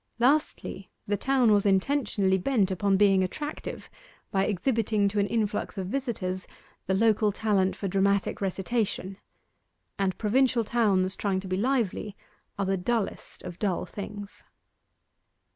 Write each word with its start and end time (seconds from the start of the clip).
Lastly, 0.17 0.89
the 1.05 1.15
town 1.15 1.51
was 1.51 1.63
intentionally 1.63 2.39
bent 2.39 2.71
upon 2.71 2.97
being 2.97 3.23
attractive 3.23 3.87
by 4.31 4.47
exhibiting 4.47 5.07
to 5.07 5.19
an 5.19 5.27
influx 5.27 5.77
of 5.77 5.85
visitors 5.89 6.47
the 6.87 6.95
local 6.95 7.31
talent 7.31 7.75
for 7.75 7.87
dramatic 7.87 8.41
recitation, 8.41 9.17
and 9.99 10.17
provincial 10.17 10.63
towns 10.63 11.15
trying 11.15 11.39
to 11.39 11.47
be 11.47 11.55
lively 11.55 12.17
are 12.57 12.65
the 12.65 12.77
dullest 12.77 13.43
of 13.43 13.59
dull 13.59 13.85
things. 13.85 14.43